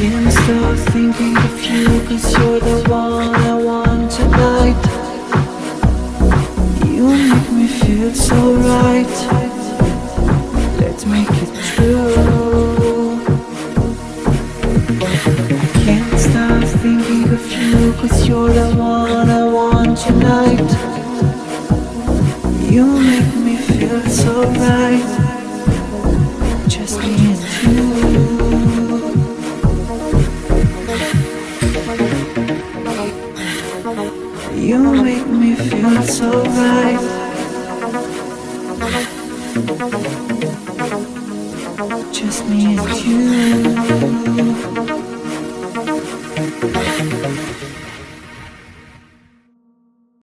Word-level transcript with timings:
Can't 0.00 0.32
stop 0.32 0.78
thinking 0.94 1.36
of 1.36 1.62
you? 1.62 1.84
Cause 2.08 2.32
you're 2.32 2.58
the 2.58 2.88
one 2.88 3.34
I 3.34 3.54
want 3.54 4.10
tonight. 4.10 4.82
You 6.86 7.06
make 7.06 7.52
me 7.52 7.66
feel 7.66 8.14
so 8.14 8.54
right. 8.54 9.14
Let's 10.80 11.04
make 11.04 11.28
it 11.28 11.54
true. 11.74 13.20
Can't 15.84 16.18
stop 16.18 16.64
thinking 16.80 17.24
of 17.34 17.52
you? 17.52 17.92
Cause 18.00 18.26
you're 18.26 18.48
the 18.48 18.74
one 18.76 19.28
I 19.28 19.44
want 19.52 19.98
tonight. 19.98 20.70
You 22.72 22.86
make 22.86 23.34
me 23.36 23.56
feel 23.58 24.00
so 24.08 24.44
right 24.44 25.19
You 33.82 34.78
make 35.02 35.26
me 35.26 35.54
feel 35.54 36.02
so 36.02 36.42
right. 36.44 37.00
Just 42.12 42.44
me 42.46 42.76
and 42.76 44.36
you. 44.36 44.39